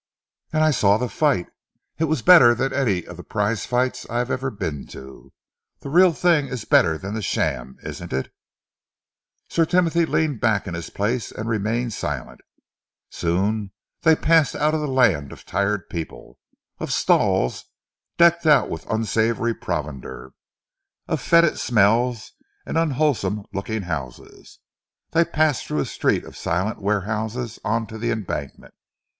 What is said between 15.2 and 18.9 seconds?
of tired people, of stalls decked out with